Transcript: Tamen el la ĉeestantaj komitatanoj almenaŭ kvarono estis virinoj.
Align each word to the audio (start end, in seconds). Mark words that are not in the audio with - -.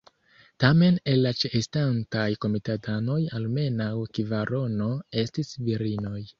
Tamen 0.61 0.95
el 1.11 1.21
la 1.25 1.33
ĉeestantaj 1.41 2.25
komitatanoj 2.47 3.19
almenaŭ 3.43 3.93
kvarono 4.19 4.93
estis 5.27 5.57
virinoj. 5.71 6.21